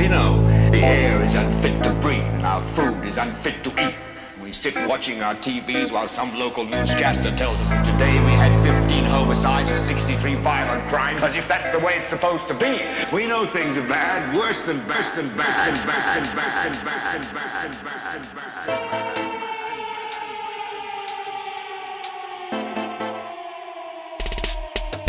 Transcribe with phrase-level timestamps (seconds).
[0.00, 3.94] We know the air is unfit to breathe and our food is unfit to eat.
[4.40, 8.56] We sit watching our TVs while some local newscaster tells us that today we had
[8.64, 12.80] 15 homicides and 63 violent crimes, as if that's the way it's supposed to be.
[13.12, 16.82] We know things are bad, worse than best and best and best and best and
[16.86, 19.20] best and best and best and best and best.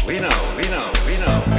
[0.05, 1.50] We know, we know, we know,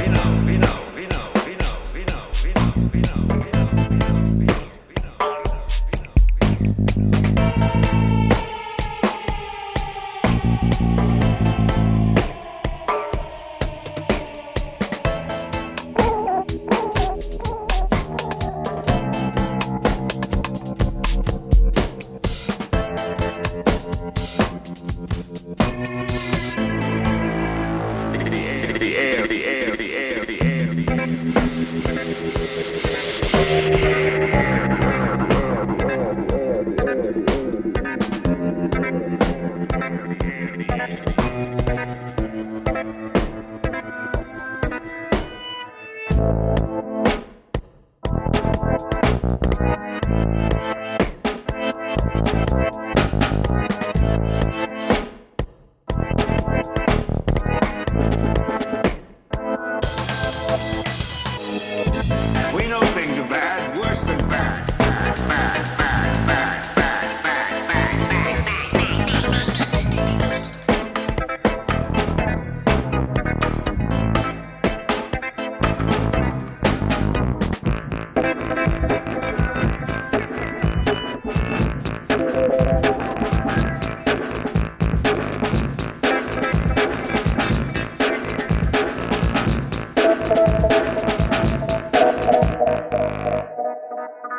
[26.55, 27.02] Thank